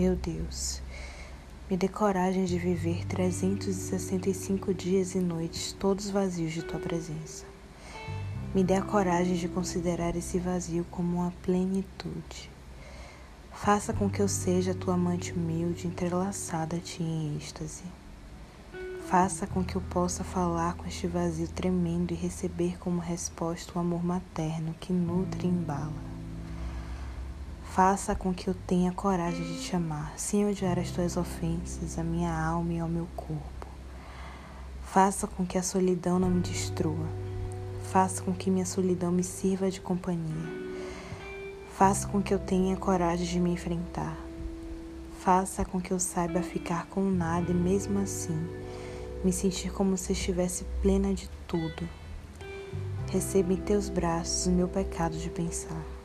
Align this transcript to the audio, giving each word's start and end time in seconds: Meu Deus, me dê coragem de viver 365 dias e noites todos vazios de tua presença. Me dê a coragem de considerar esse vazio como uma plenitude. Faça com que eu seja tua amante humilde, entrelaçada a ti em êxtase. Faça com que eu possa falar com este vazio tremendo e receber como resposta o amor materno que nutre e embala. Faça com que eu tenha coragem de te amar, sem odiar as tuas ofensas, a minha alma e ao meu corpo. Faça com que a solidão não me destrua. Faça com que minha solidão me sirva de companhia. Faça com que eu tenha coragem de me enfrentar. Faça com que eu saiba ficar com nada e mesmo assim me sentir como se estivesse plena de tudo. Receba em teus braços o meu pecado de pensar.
Meu 0.00 0.16
Deus, 0.16 0.80
me 1.70 1.76
dê 1.76 1.86
coragem 1.86 2.46
de 2.46 2.58
viver 2.58 3.04
365 3.04 4.72
dias 4.72 5.14
e 5.14 5.18
noites 5.18 5.72
todos 5.78 6.08
vazios 6.08 6.54
de 6.54 6.62
tua 6.62 6.80
presença. 6.80 7.44
Me 8.54 8.64
dê 8.64 8.76
a 8.76 8.82
coragem 8.82 9.34
de 9.34 9.46
considerar 9.46 10.16
esse 10.16 10.38
vazio 10.38 10.86
como 10.90 11.18
uma 11.18 11.34
plenitude. 11.42 12.50
Faça 13.52 13.92
com 13.92 14.08
que 14.08 14.22
eu 14.22 14.26
seja 14.26 14.72
tua 14.72 14.94
amante 14.94 15.34
humilde, 15.34 15.86
entrelaçada 15.86 16.76
a 16.76 16.80
ti 16.80 17.02
em 17.02 17.36
êxtase. 17.36 17.84
Faça 19.06 19.46
com 19.46 19.62
que 19.62 19.76
eu 19.76 19.82
possa 19.82 20.24
falar 20.24 20.76
com 20.76 20.86
este 20.86 21.06
vazio 21.06 21.48
tremendo 21.48 22.12
e 22.12 22.16
receber 22.16 22.78
como 22.78 23.02
resposta 23.02 23.70
o 23.76 23.78
amor 23.78 24.02
materno 24.02 24.74
que 24.80 24.94
nutre 24.94 25.46
e 25.46 25.50
embala. 25.50 25.89
Faça 27.70 28.16
com 28.16 28.34
que 28.34 28.48
eu 28.48 28.54
tenha 28.66 28.90
coragem 28.90 29.44
de 29.44 29.62
te 29.62 29.76
amar, 29.76 30.12
sem 30.16 30.44
odiar 30.44 30.76
as 30.76 30.90
tuas 30.90 31.16
ofensas, 31.16 32.00
a 32.00 32.02
minha 32.02 32.36
alma 32.36 32.72
e 32.72 32.80
ao 32.80 32.88
meu 32.88 33.06
corpo. 33.14 33.66
Faça 34.82 35.28
com 35.28 35.46
que 35.46 35.56
a 35.56 35.62
solidão 35.62 36.18
não 36.18 36.28
me 36.28 36.40
destrua. 36.40 37.06
Faça 37.92 38.22
com 38.22 38.32
que 38.32 38.50
minha 38.50 38.66
solidão 38.66 39.12
me 39.12 39.22
sirva 39.22 39.70
de 39.70 39.80
companhia. 39.80 40.50
Faça 41.78 42.08
com 42.08 42.20
que 42.20 42.34
eu 42.34 42.40
tenha 42.40 42.76
coragem 42.76 43.24
de 43.24 43.38
me 43.38 43.52
enfrentar. 43.52 44.16
Faça 45.20 45.64
com 45.64 45.80
que 45.80 45.92
eu 45.92 46.00
saiba 46.00 46.42
ficar 46.42 46.86
com 46.86 47.08
nada 47.08 47.52
e 47.52 47.54
mesmo 47.54 48.00
assim 48.00 48.48
me 49.22 49.32
sentir 49.32 49.72
como 49.72 49.96
se 49.96 50.12
estivesse 50.12 50.64
plena 50.82 51.14
de 51.14 51.30
tudo. 51.46 51.88
Receba 53.12 53.52
em 53.52 53.56
teus 53.58 53.88
braços 53.88 54.46
o 54.46 54.50
meu 54.50 54.66
pecado 54.66 55.16
de 55.16 55.30
pensar. 55.30 55.99